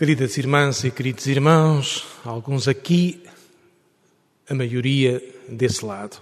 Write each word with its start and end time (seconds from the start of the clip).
Queridas 0.00 0.38
irmãs 0.38 0.82
e 0.82 0.90
queridos 0.90 1.26
irmãos, 1.26 2.06
alguns 2.24 2.66
aqui, 2.66 3.22
a 4.48 4.54
maioria 4.54 5.22
desse 5.46 5.84
lado. 5.84 6.16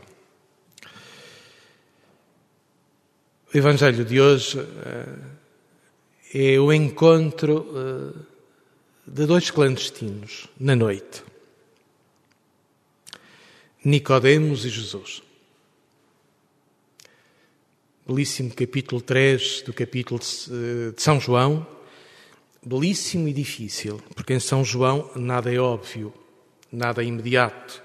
O 3.54 3.56
Evangelho 3.56 4.04
de 4.04 4.20
hoje 4.20 4.58
eh, 6.34 6.54
é 6.54 6.58
o 6.58 6.72
encontro 6.72 7.68
eh, 7.72 8.18
de 9.06 9.26
dois 9.26 9.48
clandestinos 9.48 10.48
na 10.58 10.74
noite. 10.74 11.22
Nicodemos 13.84 14.64
e 14.64 14.70
Jesus. 14.70 15.22
Belíssimo 18.04 18.52
capítulo 18.52 19.00
3 19.00 19.62
do 19.62 19.72
capítulo 19.72 20.18
de 20.18 21.00
São 21.00 21.20
João 21.20 21.77
belíssimo 22.68 23.26
e 23.26 23.32
difícil, 23.32 23.98
porque 24.14 24.34
em 24.34 24.40
São 24.40 24.62
João 24.62 25.10
nada 25.16 25.50
é 25.52 25.58
óbvio, 25.58 26.12
nada 26.70 27.02
é 27.02 27.06
imediato. 27.06 27.82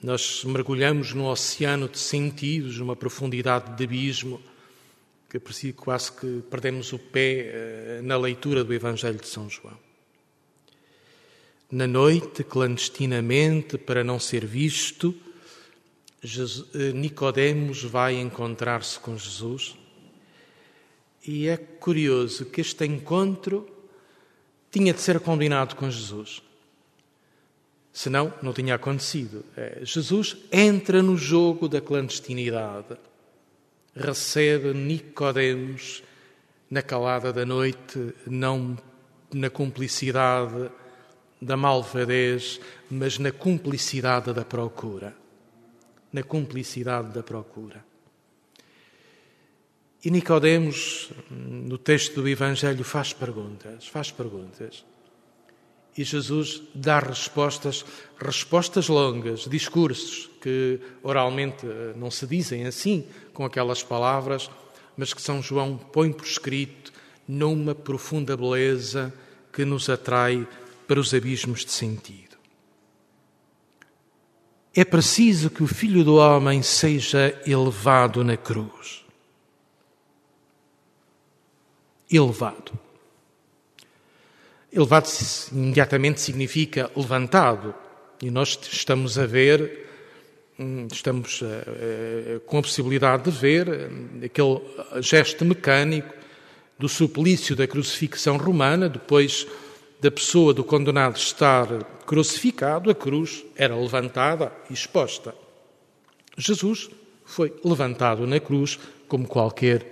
Nós 0.00 0.44
mergulhamos 0.44 1.12
num 1.12 1.26
oceano 1.26 1.88
de 1.88 1.98
sentidos, 1.98 2.78
numa 2.78 2.94
profundidade 2.94 3.74
de 3.76 3.82
abismo, 3.82 4.40
que 5.28 5.40
parecia 5.40 5.72
quase 5.72 6.12
que 6.12 6.42
perdemos 6.48 6.92
o 6.92 6.98
pé 6.98 7.32
eh, 7.32 8.00
na 8.04 8.16
leitura 8.16 8.62
do 8.62 8.72
Evangelho 8.72 9.18
de 9.18 9.26
São 9.26 9.50
João. 9.50 9.76
Na 11.72 11.88
noite, 11.88 12.44
clandestinamente, 12.44 13.76
para 13.76 14.04
não 14.04 14.20
ser 14.20 14.46
visto, 14.46 15.12
eh, 16.22 16.92
Nicodemos 16.92 17.82
vai 17.82 18.20
encontrar-se 18.20 19.00
com 19.00 19.18
Jesus 19.18 19.74
e 21.26 21.48
é 21.48 21.56
curioso 21.56 22.46
que 22.46 22.60
este 22.60 22.84
encontro 22.84 23.66
tinha 24.70 24.92
de 24.92 25.00
ser 25.00 25.20
combinado 25.20 25.74
com 25.76 25.90
Jesus. 25.90 26.42
Senão, 27.92 28.34
não 28.42 28.52
tinha 28.52 28.74
acontecido. 28.74 29.44
É, 29.56 29.80
Jesus 29.82 30.36
entra 30.52 31.00
no 31.00 31.16
jogo 31.16 31.68
da 31.68 31.80
clandestinidade, 31.80 32.96
recebe 33.94 34.74
Nicodemos 34.74 36.02
na 36.68 36.82
calada 36.82 37.32
da 37.32 37.46
noite, 37.46 38.12
não 38.26 38.76
na 39.32 39.48
cumplicidade 39.48 40.70
da 41.40 41.56
malvadez, 41.56 42.60
mas 42.90 43.18
na 43.18 43.30
cumplicidade 43.30 44.32
da 44.32 44.44
procura. 44.44 45.16
Na 46.12 46.22
cumplicidade 46.22 47.12
da 47.12 47.22
procura. 47.22 47.93
E 50.04 50.10
Nicodemos, 50.10 51.08
no 51.30 51.78
texto 51.78 52.20
do 52.20 52.28
Evangelho, 52.28 52.84
faz 52.84 53.14
perguntas, 53.14 53.88
faz 53.88 54.10
perguntas. 54.10 54.84
E 55.96 56.04
Jesus 56.04 56.60
dá 56.74 56.98
respostas, 56.98 57.86
respostas 58.18 58.88
longas, 58.88 59.48
discursos 59.48 60.28
que 60.42 60.78
oralmente 61.02 61.64
eh, 61.66 61.94
não 61.96 62.10
se 62.10 62.26
dizem 62.26 62.66
assim, 62.66 63.06
com 63.32 63.46
aquelas 63.46 63.82
palavras, 63.82 64.50
mas 64.94 65.14
que 65.14 65.22
São 65.22 65.40
João 65.40 65.78
põe 65.78 66.12
por 66.12 66.26
escrito 66.26 66.92
numa 67.26 67.74
profunda 67.74 68.36
beleza 68.36 69.14
que 69.50 69.64
nos 69.64 69.88
atrai 69.88 70.46
para 70.86 71.00
os 71.00 71.14
abismos 71.14 71.64
de 71.64 71.72
sentido. 71.72 72.36
É 74.74 74.84
preciso 74.84 75.48
que 75.48 75.62
o 75.62 75.68
Filho 75.68 76.04
do 76.04 76.16
Homem 76.16 76.60
seja 76.60 77.40
elevado 77.46 78.22
na 78.22 78.36
cruz. 78.36 79.03
Elevado. 82.10 82.72
Elevado 84.72 85.08
imediatamente 85.52 86.20
significa 86.20 86.90
levantado, 86.96 87.74
e 88.20 88.30
nós 88.30 88.58
estamos 88.72 89.18
a 89.18 89.26
ver, 89.26 89.86
hum, 90.58 90.88
estamos 90.90 91.42
uh, 91.42 92.40
com 92.46 92.58
a 92.58 92.62
possibilidade 92.62 93.30
de 93.30 93.30
ver 93.30 93.68
hum, 93.68 94.20
aquele 94.24 94.60
gesto 95.00 95.44
mecânico 95.44 96.12
do 96.78 96.88
suplício 96.88 97.54
da 97.54 97.66
crucifixão 97.66 98.36
romana, 98.36 98.88
depois 98.88 99.46
da 100.00 100.10
pessoa 100.10 100.52
do 100.52 100.64
condenado 100.64 101.16
estar 101.16 101.66
crucificado, 102.04 102.90
a 102.90 102.94
cruz 102.94 103.44
era 103.56 103.76
levantada 103.76 104.52
e 104.68 104.74
exposta. 104.74 105.34
Jesus 106.36 106.90
foi 107.24 107.54
levantado 107.64 108.26
na 108.26 108.40
cruz 108.40 108.78
como 109.08 109.26
qualquer 109.26 109.86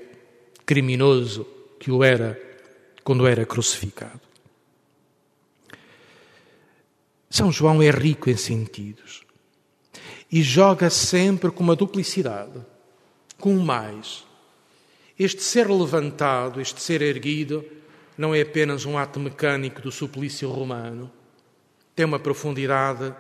criminoso 0.67 1.47
que 1.83 1.91
o 1.91 2.05
era 2.05 2.41
quando 3.03 3.27
era 3.27 3.45
crucificado. 3.45 4.21
São 7.29 7.51
João 7.51 7.83
é 7.83 7.91
rico 7.91 8.31
em 8.31 8.37
sentidos 8.37 9.25
e 10.31 10.43
joga 10.43 10.89
sempre 10.89 11.51
com 11.51 11.65
uma 11.65 11.75
duplicidade, 11.75 12.65
com 13.37 13.57
mais. 13.57 14.25
Este 15.19 15.43
ser 15.43 15.69
levantado, 15.69 16.61
este 16.61 16.81
ser 16.81 17.03
erguido, 17.03 17.65
não 18.17 18.33
é 18.33 18.43
apenas 18.43 18.85
um 18.85 18.97
ato 18.97 19.19
mecânico 19.19 19.83
do 19.83 19.91
suplício 19.91 20.49
romano, 20.49 21.11
tem 21.97 22.07
uma 22.07 22.21
profundidade 22.21 23.13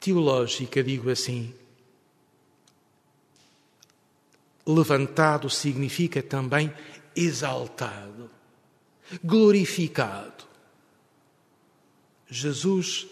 teológica, 0.00 0.82
digo 0.82 1.10
assim, 1.10 1.52
Levantado 4.70 5.48
significa 5.48 6.22
também 6.22 6.70
exaltado, 7.16 8.30
glorificado. 9.24 10.44
Jesus 12.28 13.06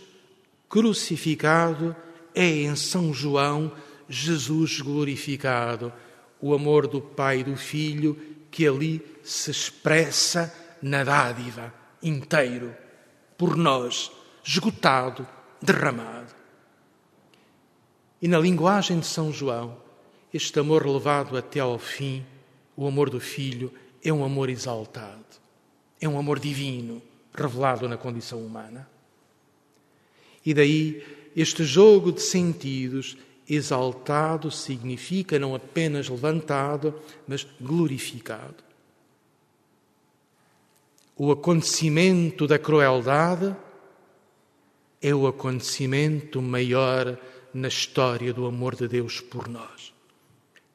crucificado 0.69 1.97
é 2.34 2.47
em 2.47 2.77
São 2.77 3.15
João 3.15 3.72
Jesus 4.06 4.83
glorificado, 4.83 5.91
o 6.39 6.53
amor 6.53 6.87
do 6.87 7.00
Pai 7.00 7.41
e 7.41 7.44
do 7.44 7.56
Filho 7.56 8.21
que 8.50 8.67
ali 8.67 9.03
se 9.25 9.50
expressa 9.50 10.55
na 10.83 11.03
dádiva 11.03 11.73
inteiro, 12.03 12.77
por 13.38 13.56
nós, 13.56 14.12
esgotado, 14.44 15.27
derramado. 15.61 16.34
E 18.21 18.28
na 18.28 18.38
linguagem 18.38 19.00
de 19.00 19.06
São 19.06 19.33
João, 19.33 19.86
este 20.32 20.59
amor 20.59 20.87
levado 20.87 21.37
até 21.37 21.60
ao 21.60 21.78
fim, 21.78 22.25
o 22.76 22.87
amor 22.87 23.10
do 23.10 23.20
Filho, 23.20 23.72
é 24.04 24.12
um 24.12 24.25
amor 24.25 24.48
exaltado, 24.50 25.25
é 26.00 26.09
um 26.09 26.19
amor 26.19 26.38
divino, 26.38 27.03
revelado 27.34 27.88
na 27.88 27.97
condição 27.97 28.41
humana. 28.44 28.88
E 30.44 30.54
daí 30.54 31.03
este 31.37 31.64
jogo 31.64 32.12
de 32.12 32.22
sentidos, 32.22 33.16
exaltado 33.48 34.50
significa 34.50 35.38
não 35.38 35.54
apenas 35.54 36.09
levantado, 36.09 36.98
mas 37.28 37.47
glorificado. 37.60 38.64
O 41.14 41.31
acontecimento 41.31 42.47
da 42.47 42.58
crueldade 42.58 43.54
é 45.00 45.14
o 45.14 45.26
acontecimento 45.26 46.41
maior 46.41 47.19
na 47.53 47.69
história 47.69 48.32
do 48.32 48.47
amor 48.47 48.75
de 48.75 48.88
Deus 48.88 49.20
por 49.20 49.48
nós. 49.48 49.96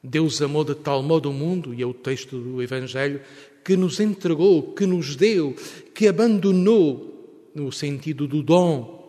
Deus 0.02 0.42
amou 0.42 0.64
de 0.64 0.74
tal 0.74 1.02
modo 1.02 1.30
o 1.30 1.32
mundo, 1.32 1.72
e 1.72 1.80
é 1.80 1.86
o 1.86 1.94
texto 1.94 2.38
do 2.38 2.60
Evangelho, 2.60 3.20
que 3.64 3.76
nos 3.76 4.00
entregou, 4.00 4.74
que 4.74 4.84
nos 4.84 5.14
deu, 5.14 5.54
que 5.94 6.08
abandonou, 6.08 7.10
no 7.54 7.70
sentido 7.70 8.26
do 8.26 8.42
dom, 8.42 9.00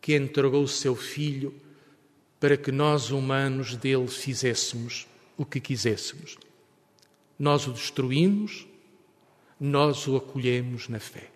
que 0.00 0.16
entregou 0.16 0.64
o 0.64 0.68
seu 0.68 0.96
Filho 0.96 1.54
para 2.40 2.56
que 2.56 2.72
nós, 2.72 3.12
humanos, 3.12 3.76
dele 3.76 4.08
fizéssemos 4.08 5.06
o 5.36 5.46
que 5.46 5.60
quiséssemos. 5.60 6.36
Nós 7.38 7.68
o 7.68 7.72
destruímos, 7.72 8.66
nós 9.60 10.08
o 10.08 10.16
acolhemos 10.16 10.88
na 10.88 10.98
fé. 10.98 11.30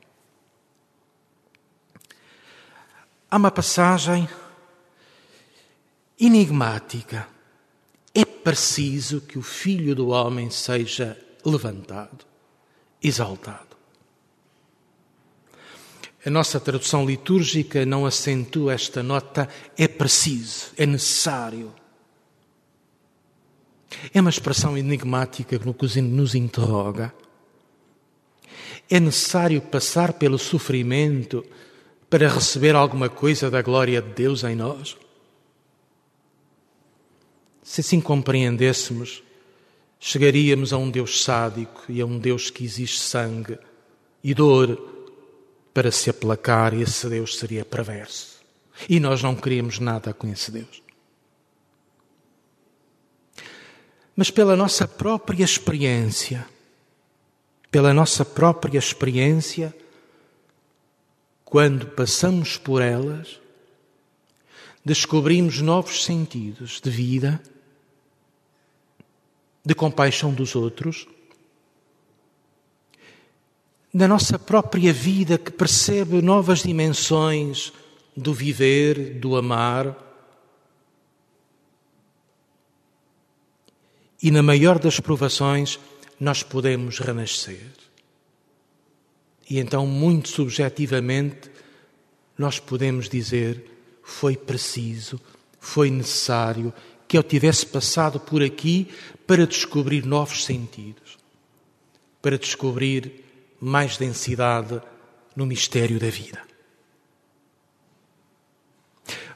Há 3.31 3.37
uma 3.37 3.53
passagem 3.53 4.29
enigmática 6.19 7.36
preciso 8.47 9.23
que 9.23 9.37
o 9.37 9.43
Filho 9.43 9.93
do 9.93 10.11
Homem 10.11 10.51
seja 10.51 11.19
levantado, 11.45 12.25
exaltado. 13.03 13.77
A 16.25 16.31
nossa 16.31 16.61
tradução 16.61 17.05
litúrgica 17.05 17.85
não 17.85 18.07
acentua 18.07 18.73
esta 18.73 19.03
nota, 19.03 19.49
é 19.77 19.89
preciso, 19.89 20.67
é 20.77 20.87
necessário. 20.87 21.75
É 24.15 24.21
uma 24.21 24.31
expressão 24.31 24.79
enigmática 24.79 25.59
que 25.59 26.01
nos 26.01 26.37
interroga. 26.37 27.13
É 28.89 29.01
necessário 29.01 29.61
passar 29.61 30.13
pelo 30.13 30.39
sofrimento 30.39 31.45
para 32.09 32.29
receber 32.29 32.77
alguma 32.77 33.09
coisa 33.09 33.51
da 33.51 33.61
glória 33.61 34.01
de 34.01 34.11
Deus 34.11 34.45
em 34.45 34.55
nós? 34.55 34.97
Se 37.67 37.81
assim 37.81 38.01
compreendêssemos, 38.01 39.25
chegaríamos 39.99 40.73
a 40.73 40.79
um 40.79 40.89
Deus 40.89 41.25
sádico 41.25 41.85
e 41.89 42.01
a 42.01 42.07
um 42.07 42.17
Deus 42.17 42.49
que 42.49 42.65
exige 42.65 42.97
sangue 42.97 43.59
e 44.23 44.33
dor 44.33 44.79
para 45.75 45.91
se 45.91 46.09
aplacar, 46.09 46.73
e 46.73 46.83
esse 46.83 47.09
Deus 47.09 47.37
seria 47.37 47.65
perverso. 47.65 48.37
E 48.89 49.01
nós 49.01 49.21
não 49.21 49.35
queríamos 49.35 49.81
nada 49.81 50.15
com 50.15 50.29
esse 50.29 50.53
Deus. 50.53 50.81
Mas 54.15 54.31
pela 54.31 54.55
nossa 54.55 54.87
própria 54.87 55.45
experiência, 55.45 56.47
pela 57.69 57.93
nossa 57.93 58.25
própria 58.25 58.79
experiência, 58.79 59.75
quando 61.45 61.89
passamos 61.89 62.57
por 62.57 62.81
elas, 62.81 63.41
descobrimos 64.85 65.61
novos 65.61 66.05
sentidos 66.05 66.81
de 66.81 66.91
vida, 66.91 67.43
de 69.67 69.75
compaixão 69.75 70.33
dos 70.33 70.55
outros, 70.55 71.09
da 73.93 74.07
nossa 74.07 74.39
própria 74.39 74.93
vida 74.93 75.37
que 75.37 75.51
percebe 75.51 76.23
novas 76.23 76.63
dimensões 76.63 77.73
do 78.17 78.33
viver, 78.33 79.19
do 79.19 79.35
amar. 79.35 79.97
E 84.23 84.31
na 84.31 84.41
maior 84.41 84.79
das 84.79 85.01
provações, 85.01 85.81
nós 86.21 86.45
podemos 86.45 87.01
renascer. 87.01 87.73
E 89.51 89.59
então, 89.59 89.85
muito 89.85 90.29
subjetivamente, 90.29 91.51
nós 92.39 92.61
podemos 92.61 93.09
dizer: 93.09 93.65
foi 94.05 94.37
preciso, 94.37 95.21
foi 95.59 95.91
necessário 95.91 96.73
que 97.09 97.17
eu 97.17 97.23
tivesse 97.23 97.67
passado 97.67 98.19
por 98.19 98.43
aqui 98.43 98.89
para 99.27 99.47
descobrir 99.47 100.05
novos 100.05 100.45
sentidos, 100.45 101.19
para 102.21 102.39
descobrir 102.39 103.25
mais 103.61 103.97
densidade 103.97 104.81
no 105.35 105.47
mistério 105.47 105.99
da 105.99 106.09
vida. 106.09 106.43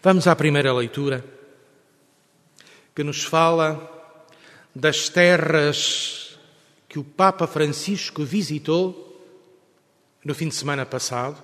Vamos 0.02 0.26
à 0.26 0.34
primeira 0.34 0.72
leitura, 0.72 1.24
que 2.94 3.04
nos 3.04 3.22
fala 3.22 3.88
das 4.74 5.08
terras 5.08 6.38
que 6.88 6.98
o 6.98 7.04
Papa 7.04 7.46
Francisco 7.46 8.24
visitou 8.24 9.06
no 10.24 10.34
fim 10.34 10.48
de 10.48 10.54
semana 10.54 10.84
passado, 10.84 11.42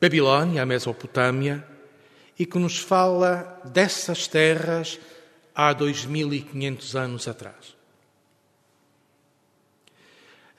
Babilónia, 0.00 0.62
a 0.62 0.66
Mesopotâmia, 0.66 1.64
e 2.40 2.46
que 2.46 2.58
nos 2.58 2.78
fala 2.78 3.60
dessas 3.66 4.26
terras 4.26 4.98
há 5.54 5.74
2500 5.74 6.96
anos 6.96 7.28
atrás. 7.28 7.76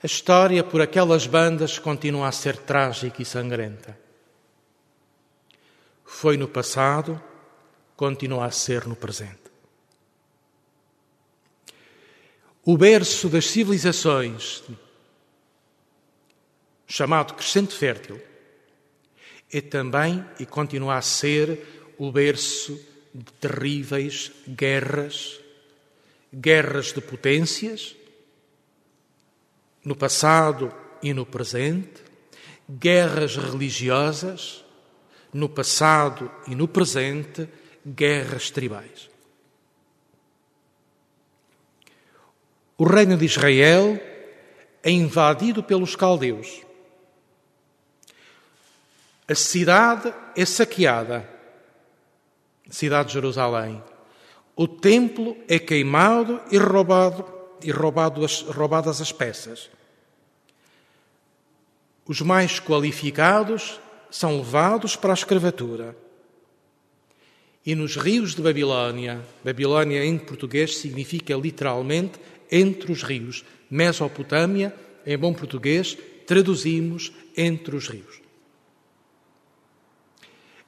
A 0.00 0.06
história 0.06 0.62
por 0.62 0.80
aquelas 0.80 1.26
bandas 1.26 1.80
continua 1.80 2.28
a 2.28 2.32
ser 2.32 2.56
trágica 2.56 3.20
e 3.20 3.24
sangrenta. 3.24 3.98
Foi 6.04 6.36
no 6.36 6.46
passado, 6.46 7.20
continua 7.96 8.46
a 8.46 8.52
ser 8.52 8.86
no 8.86 8.94
presente. 8.94 9.50
O 12.64 12.78
berço 12.78 13.28
das 13.28 13.46
civilizações, 13.46 14.62
chamado 16.86 17.34
Crescente 17.34 17.74
Fértil, 17.74 18.22
é 19.52 19.60
também 19.60 20.24
e 20.40 20.46
continua 20.46 20.96
a 20.96 21.02
ser 21.02 21.94
o 21.98 22.10
berço 22.10 22.80
de 23.14 23.30
terríveis 23.34 24.32
guerras, 24.48 25.38
guerras 26.34 26.86
de 26.86 27.02
potências, 27.02 27.94
no 29.84 29.94
passado 29.94 30.72
e 31.02 31.12
no 31.12 31.26
presente, 31.26 32.02
guerras 32.70 33.36
religiosas, 33.36 34.64
no 35.32 35.48
passado 35.48 36.30
e 36.48 36.54
no 36.54 36.66
presente, 36.66 37.46
guerras 37.86 38.50
tribais. 38.50 39.10
O 42.78 42.84
reino 42.84 43.16
de 43.16 43.26
Israel 43.26 44.00
é 44.82 44.90
invadido 44.90 45.62
pelos 45.62 45.94
caldeus 45.94 46.62
a 49.26 49.34
cidade 49.34 50.12
é 50.36 50.44
saqueada, 50.44 51.28
a 52.68 52.72
cidade 52.72 53.08
de 53.08 53.14
Jerusalém. 53.14 53.82
O 54.56 54.66
templo 54.66 55.36
é 55.48 55.58
queimado 55.58 56.40
e 56.50 56.58
roubado 56.58 57.24
e 57.62 57.70
roubado 57.70 58.24
as, 58.24 58.42
roubadas 58.42 59.00
as 59.00 59.12
peças. 59.12 59.70
Os 62.04 62.20
mais 62.20 62.58
qualificados 62.58 63.80
são 64.10 64.38
levados 64.38 64.96
para 64.96 65.12
a 65.12 65.14
escravatura. 65.14 65.96
E 67.64 67.76
nos 67.76 67.96
rios 67.96 68.34
de 68.34 68.42
Babilónia, 68.42 69.24
Babilónia 69.44 70.04
em 70.04 70.18
português 70.18 70.78
significa 70.78 71.34
literalmente 71.36 72.18
entre 72.50 72.90
os 72.90 73.04
rios. 73.04 73.44
Mesopotâmia, 73.70 74.74
em 75.06 75.16
bom 75.16 75.32
português, 75.32 75.96
traduzimos 76.26 77.12
entre 77.36 77.76
os 77.76 77.88
rios 77.88 78.22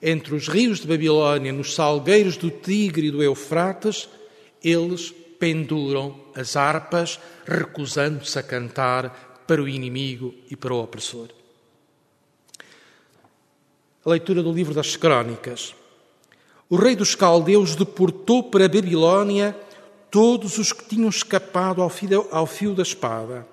entre 0.07 0.35
os 0.35 0.49
rios 0.49 0.81
de 0.81 0.87
Babilónia, 0.87 1.51
nos 1.51 1.75
salgueiros 1.75 2.37
do 2.37 2.51
Tigre 2.51 3.07
e 3.07 3.11
do 3.11 3.23
Eufrates, 3.23 4.07
eles 4.63 5.11
penduram 5.39 6.21
as 6.35 6.57
harpas, 6.57 7.19
recusando-se 7.47 8.39
a 8.39 8.43
cantar 8.43 9.45
para 9.47 9.63
o 9.63 9.69
inimigo 9.69 10.35
e 10.51 10.57
para 10.57 10.75
o 10.75 10.83
opressor. 10.83 11.29
A 14.05 14.11
leitura 14.11 14.43
do 14.43 14.53
livro 14.53 14.75
das 14.75 14.95
Crônicas. 14.95 15.75
O 16.69 16.77
rei 16.77 16.95
dos 16.95 17.15
caldeus 17.15 17.75
deportou 17.75 18.43
para 18.43 18.67
a 18.67 18.69
Babilónia 18.69 19.57
todos 20.11 20.59
os 20.59 20.71
que 20.71 20.85
tinham 20.85 21.09
escapado 21.09 21.81
ao 21.81 22.47
fio 22.47 22.75
da 22.75 22.83
espada. 22.83 23.49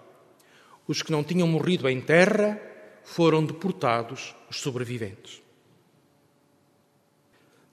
Os 0.86 1.02
que 1.02 1.14
não 1.14 1.24
tinham 1.24 1.48
morrido 1.48 1.88
em 1.88 2.02
terra 2.02 2.60
foram 3.06 3.46
deportados, 3.46 4.36
os 4.50 4.60
sobreviventes. 4.60 5.41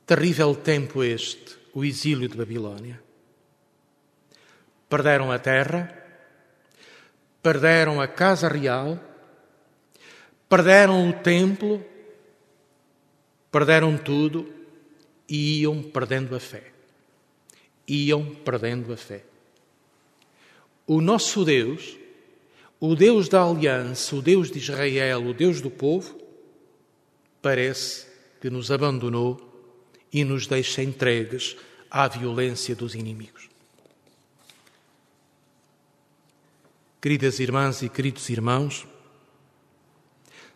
Terrível 0.08 0.54
tempo 0.54 1.04
este, 1.04 1.58
o 1.74 1.84
exílio 1.84 2.30
de 2.30 2.34
Babilónia. 2.34 2.98
Perderam 4.88 5.30
a 5.30 5.38
terra, 5.38 6.02
perderam 7.42 8.00
a 8.00 8.08
casa 8.08 8.48
real, 8.48 8.98
perderam 10.48 11.10
o 11.10 11.12
templo, 11.12 11.84
perderam 13.52 13.98
tudo 13.98 14.50
e 15.28 15.60
iam 15.60 15.82
perdendo 15.82 16.34
a 16.34 16.40
fé. 16.40 16.72
Iam 17.86 18.34
perdendo 18.34 18.90
a 18.94 18.96
fé. 18.96 19.24
O 20.86 21.02
nosso 21.02 21.44
Deus, 21.44 21.98
o 22.80 22.94
Deus 22.94 23.28
da 23.28 23.42
aliança, 23.42 24.16
o 24.16 24.22
Deus 24.22 24.50
de 24.50 24.56
Israel, 24.56 25.26
o 25.26 25.34
Deus 25.34 25.60
do 25.60 25.70
povo, 25.70 26.18
parece 27.42 28.06
que 28.40 28.48
nos 28.48 28.70
abandonou 28.70 29.47
e 30.12 30.24
nos 30.24 30.46
deixa 30.46 30.82
entregues 30.82 31.56
à 31.90 32.08
violência 32.08 32.74
dos 32.74 32.94
inimigos. 32.94 33.48
Queridas 37.00 37.38
irmãs 37.38 37.82
e 37.82 37.88
queridos 37.88 38.28
irmãos, 38.28 38.86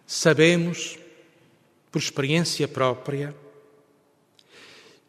sabemos, 0.06 0.99
por 1.90 2.00
experiência 2.00 2.66
própria, 2.66 3.35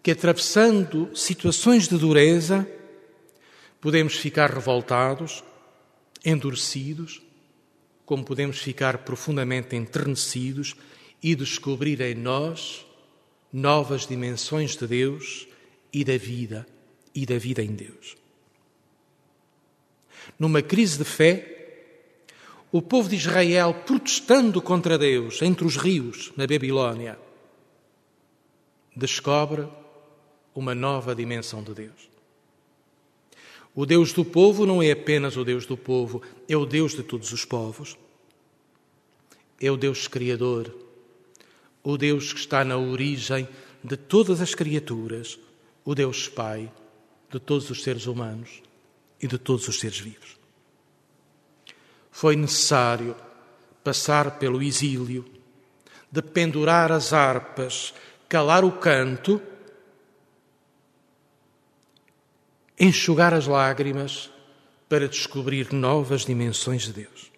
que 0.04 0.12
atravessando 0.12 1.10
situações 1.16 1.88
de 1.88 1.98
dureza, 1.98 2.68
podemos 3.82 4.16
ficar 4.16 4.54
revoltados, 4.54 5.44
endurecidos, 6.24 7.22
como 8.06 8.24
podemos 8.24 8.60
ficar 8.60 9.00
profundamente 9.00 9.76
enternecidos 9.76 10.76
e 11.22 11.36
descobrir 11.36 12.00
em 12.02 12.16
nós 12.16 12.86
novas 13.54 14.08
dimensões 14.08 14.76
de 14.76 14.88
Deus 14.88 15.48
e 15.94 16.04
da 16.04 16.18
vida 16.18 16.66
e 17.14 17.24
da 17.24 17.38
vida 17.38 17.62
em 17.62 17.76
Deus. 17.76 18.18
Numa 20.40 20.64
crise 20.64 20.98
de 20.98 21.04
fé, 21.04 21.54
o 22.72 22.82
povo 22.82 23.08
de 23.08 23.16
Israel, 23.16 23.84
protestando 23.86 24.60
contra 24.60 24.98
Deus 24.98 25.40
entre 25.44 25.66
os 25.66 25.78
rios 25.78 26.34
na 26.36 26.48
Babilónia, 26.48 27.20
descobre 28.96 29.68
uma 30.56 30.74
nova 30.74 31.14
dimensão 31.14 31.62
de 31.62 31.74
Deus. 31.74 32.10
O 33.76 33.86
Deus 33.86 34.14
do 34.14 34.24
povo 34.26 34.66
não 34.66 34.82
é 34.82 34.92
apenas 34.92 35.38
o 35.38 35.44
Deus 35.44 35.66
do 35.66 35.78
povo, 35.78 36.22
é 36.48 36.56
o 36.56 36.66
Deus 36.66 36.94
de 36.94 37.04
todos 37.04 37.32
os 37.32 37.46
povos. 37.46 37.98
É 39.60 39.72
o 39.72 39.78
Deus 39.78 40.08
Criador, 40.08 40.76
o 41.84 41.98
Deus 41.98 42.32
que 42.32 42.40
está 42.40 42.64
na 42.64 42.78
origem 42.78 43.48
de 43.84 43.98
todas 43.98 44.42
as 44.42 44.56
criaturas, 44.56 45.38
o 45.84 45.94
Deus 45.94 46.30
Pai 46.30 46.72
de 47.30 47.40
todos 47.40 47.70
os 47.70 47.84
seres 47.84 48.06
humanos, 48.06 48.62
e 49.24 49.28
de 49.28 49.38
todos 49.38 49.68
os 49.70 49.80
seres 49.80 50.00
vivos. 50.00 50.38
Foi 52.12 52.36
necessário 52.36 53.16
passar 53.84 54.38
pelo 54.38 54.62
exílio, 54.62 55.26
de 56.12 56.22
pendurar 56.22 56.92
as 56.92 57.12
harpas, 57.14 57.94
calar 58.30 58.64
o 58.64 58.72
canto, 58.74 59.42
enxugar 62.78 63.34
as 63.34 63.48
lágrimas 63.48 64.30
para 64.90 65.08
descobrir 65.08 65.74
novas 65.74 66.26
dimensões 66.26 66.84
de 66.84 66.94
Deus. 66.94 67.33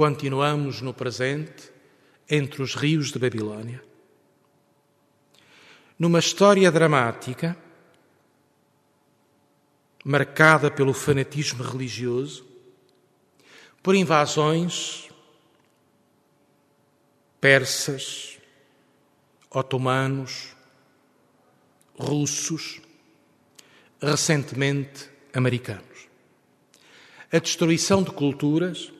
Continuamos 0.00 0.80
no 0.80 0.94
presente 0.94 1.70
entre 2.26 2.62
os 2.62 2.74
rios 2.74 3.12
de 3.12 3.18
Babilônia. 3.18 3.84
Numa 5.98 6.20
história 6.20 6.72
dramática, 6.72 7.54
marcada 10.02 10.70
pelo 10.70 10.94
fanatismo 10.94 11.62
religioso, 11.62 12.46
por 13.82 13.94
invasões 13.94 15.10
persas, 17.38 18.38
otomanos, 19.50 20.56
russos, 21.94 22.80
recentemente 24.00 25.10
americanos. 25.34 26.08
A 27.30 27.38
destruição 27.38 28.02
de 28.02 28.10
culturas, 28.12 28.90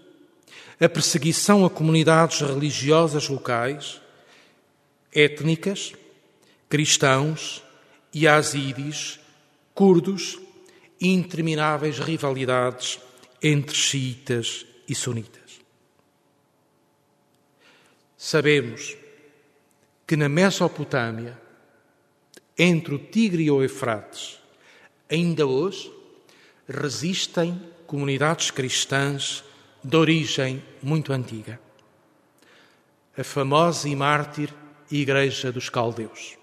a 0.80 0.88
perseguição 0.88 1.66
a 1.66 1.70
comunidades 1.70 2.40
religiosas 2.40 3.28
locais, 3.28 4.00
étnicas, 5.14 5.92
cristãos, 6.70 7.62
yazidis, 8.14 9.20
curdos 9.74 10.38
e 10.98 11.08
intermináveis 11.08 11.98
rivalidades 11.98 12.98
entre 13.42 13.76
xiitas 13.76 14.64
e 14.88 14.94
sunitas. 14.94 15.60
Sabemos 18.16 18.96
que 20.06 20.16
na 20.16 20.28
Mesopotâmia, 20.28 21.38
entre 22.58 22.94
o 22.94 22.98
Tigre 22.98 23.44
e 23.44 23.50
o 23.50 23.62
Eufrates, 23.62 24.38
ainda 25.10 25.46
hoje 25.46 25.92
resistem 26.66 27.60
comunidades 27.86 28.50
cristãs 28.50 29.44
de 29.82 29.96
origem 29.96 30.62
muito 30.82 31.12
antiga. 31.12 31.60
A 33.16 33.24
famosa 33.24 33.88
e 33.88 33.96
mártir 33.96 34.52
Igreja 34.90 35.52
dos 35.52 35.68
Caldeus. 35.68 36.36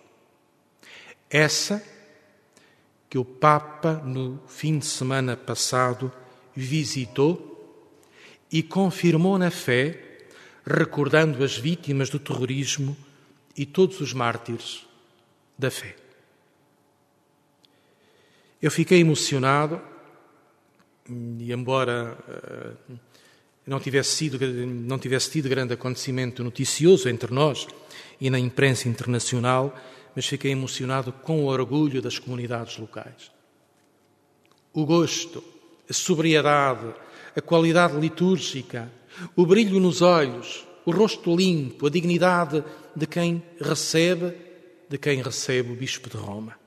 Essa 1.29 1.83
que 3.09 3.17
o 3.17 3.25
Papa, 3.25 3.93
no 3.93 4.41
fim 4.47 4.79
de 4.79 4.85
semana 4.85 5.35
passado, 5.35 6.11
visitou 6.55 7.53
e 8.51 8.63
confirmou 8.63 9.37
na 9.37 9.51
fé, 9.51 10.25
recordando 10.65 11.43
as 11.43 11.57
vítimas 11.57 12.09
do 12.09 12.19
terrorismo 12.19 12.95
e 13.55 13.65
todos 13.65 13.99
os 14.01 14.13
mártires 14.13 14.85
da 15.57 15.71
fé. 15.71 15.95
Eu 18.61 18.71
fiquei 18.71 18.99
emocionado 18.99 19.81
e, 21.09 21.51
embora 21.51 22.17
uh, 22.27 22.99
não 23.67 23.79
tivesse, 23.79 24.11
sido, 24.11 24.39
não 24.65 24.97
tivesse 24.97 25.29
tido 25.29 25.49
grande 25.49 25.73
acontecimento 25.73 26.43
noticioso 26.43 27.09
entre 27.09 27.33
nós 27.33 27.67
e 28.19 28.29
na 28.29 28.39
imprensa 28.39 28.87
internacional, 28.87 29.77
mas 30.15 30.25
fiquei 30.25 30.51
emocionado 30.51 31.11
com 31.11 31.43
o 31.43 31.47
orgulho 31.47 32.01
das 32.01 32.17
comunidades 32.17 32.77
locais. 32.77 33.29
O 34.73 34.85
gosto, 34.85 35.43
a 35.89 35.93
sobriedade, 35.93 36.93
a 37.35 37.41
qualidade 37.41 37.97
litúrgica, 37.99 38.91
o 39.35 39.45
brilho 39.45 39.79
nos 39.79 40.01
olhos, 40.01 40.65
o 40.85 40.91
rosto 40.91 41.35
limpo, 41.35 41.87
a 41.87 41.89
dignidade 41.89 42.63
de 42.95 43.05
quem 43.05 43.43
recebe, 43.59 44.33
de 44.87 44.97
quem 44.97 45.21
recebe 45.21 45.73
o 45.73 45.75
Bispo 45.75 46.09
de 46.09 46.15
Roma. 46.15 46.57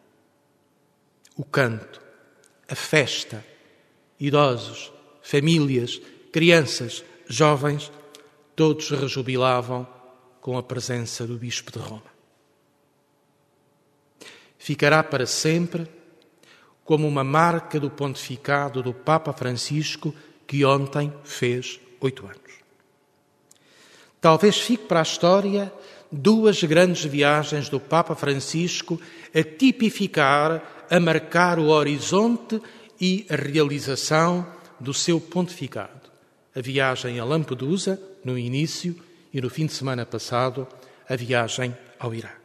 O 1.34 1.44
canto, 1.44 2.00
a 2.68 2.74
festa, 2.74 3.44
idosos, 4.18 4.92
famílias, 5.22 6.00
crianças, 6.32 7.04
jovens, 7.28 7.90
todos 8.54 8.90
rejubilavam 8.90 9.86
com 10.40 10.56
a 10.56 10.62
presença 10.62 11.26
do 11.26 11.36
Bispo 11.36 11.70
de 11.70 11.78
Roma. 11.78 12.10
Ficará 14.58 15.02
para 15.02 15.26
sempre 15.26 15.88
como 16.84 17.06
uma 17.06 17.24
marca 17.24 17.78
do 17.78 17.90
pontificado 17.90 18.82
do 18.82 18.92
Papa 18.92 19.32
Francisco 19.32 20.14
que 20.46 20.64
ontem 20.64 21.12
fez 21.24 21.80
oito 22.00 22.26
anos. 22.26 22.40
Talvez 24.20 24.58
fique 24.58 24.84
para 24.84 25.00
a 25.00 25.02
história 25.02 25.72
duas 26.10 26.62
grandes 26.64 27.04
viagens 27.04 27.68
do 27.68 27.78
Papa 27.78 28.14
Francisco 28.14 29.00
a 29.34 29.42
tipificar, 29.42 30.86
a 30.90 31.00
marcar 31.00 31.58
o 31.58 31.68
horizonte 31.68 32.60
e 33.00 33.24
a 33.30 33.36
realização 33.36 34.46
do 34.78 34.92
seu 34.92 35.20
pontificado. 35.20 35.99
A 36.54 36.60
viagem 36.60 37.20
a 37.20 37.24
Lampedusa, 37.24 38.00
no 38.24 38.36
início, 38.36 38.96
e 39.32 39.40
no 39.40 39.48
fim 39.48 39.66
de 39.66 39.72
semana 39.72 40.04
passado, 40.04 40.66
a 41.08 41.14
viagem 41.14 41.76
ao 41.98 42.14
Iraque. 42.14 42.36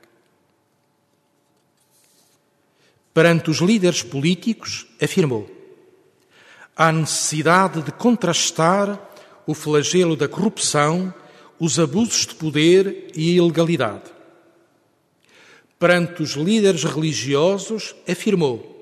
Perante 3.14 3.50
os 3.50 3.58
líderes 3.60 4.04
políticos, 4.04 4.86
afirmou: 5.02 5.50
há 6.76 6.92
necessidade 6.92 7.82
de 7.82 7.92
contrastar 7.92 9.00
o 9.48 9.54
flagelo 9.54 10.16
da 10.16 10.28
corrupção, 10.28 11.14
os 11.60 11.80
abusos 11.80 12.28
de 12.28 12.36
poder 12.36 13.12
e 13.16 13.32
a 13.32 13.34
ilegalidade. 13.36 14.14
Perante 15.80 16.22
os 16.22 16.32
líderes 16.32 16.84
religiosos, 16.84 17.96
afirmou: 18.08 18.76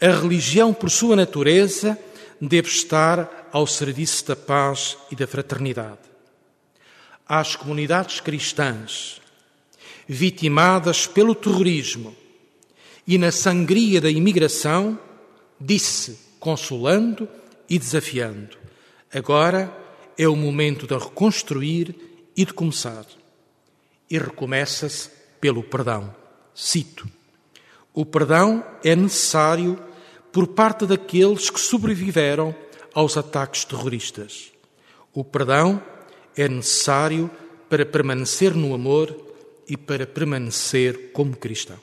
a 0.00 0.08
religião, 0.08 0.72
por 0.74 0.90
sua 0.90 1.14
natureza, 1.14 1.98
deve 2.40 2.68
estar 2.68 3.43
ao 3.54 3.68
serviço 3.68 4.26
da 4.26 4.34
paz 4.34 4.98
e 5.12 5.14
da 5.14 5.28
fraternidade. 5.28 6.00
Às 7.24 7.54
comunidades 7.54 8.18
cristãs, 8.18 9.20
vitimadas 10.08 11.06
pelo 11.06 11.36
terrorismo 11.36 12.16
e 13.06 13.16
na 13.16 13.30
sangria 13.30 14.00
da 14.00 14.10
imigração, 14.10 14.98
disse 15.60 16.18
consolando 16.40 17.28
e 17.70 17.78
desafiando. 17.78 18.58
Agora 19.14 19.72
é 20.18 20.26
o 20.26 20.34
momento 20.34 20.84
de 20.84 20.98
reconstruir 20.98 21.94
e 22.36 22.44
de 22.44 22.52
começar. 22.52 23.06
E 24.10 24.18
recomeça-se 24.18 25.08
pelo 25.40 25.62
perdão. 25.62 26.12
Cito: 26.52 27.08
O 27.92 28.04
perdão 28.04 28.66
é 28.82 28.96
necessário 28.96 29.78
por 30.32 30.48
parte 30.48 30.86
daqueles 30.86 31.48
que 31.50 31.60
sobreviveram 31.60 32.63
aos 32.94 33.16
ataques 33.16 33.64
terroristas. 33.64 34.52
O 35.12 35.24
perdão 35.24 35.82
é 36.36 36.48
necessário 36.48 37.30
para 37.68 37.84
permanecer 37.84 38.54
no 38.54 38.74
amor 38.74 39.14
e 39.68 39.76
para 39.76 40.06
permanecer 40.06 41.10
como 41.12 41.36
cristão. 41.36 41.78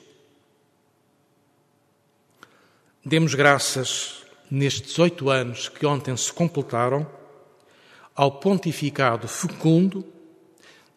Demos 3.04 3.34
graças 3.34 4.22
nestes 4.50 4.98
oito 4.98 5.28
anos 5.28 5.68
que 5.68 5.84
ontem 5.84 6.16
se 6.16 6.32
completaram, 6.32 7.06
ao 8.14 8.32
pontificado 8.32 9.26
fecundo, 9.26 10.04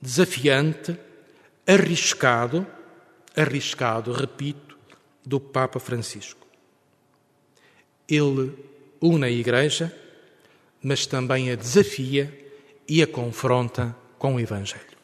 desafiante, 0.01 0.97
arriscado, 1.65 2.67
arriscado, 3.35 4.11
repito, 4.11 4.77
do 5.25 5.39
Papa 5.39 5.79
Francisco. 5.79 6.45
Ele 8.07 8.53
une 9.01 9.25
a 9.25 9.29
Igreja, 9.29 9.95
mas 10.85 11.07
também 11.07 11.49
a 11.49 11.55
desafia 11.55 12.31
e 12.87 13.01
a 13.01 13.07
confronta 13.07 13.95
com 14.19 14.35
o 14.35 14.39
Evangelho. 14.39 14.94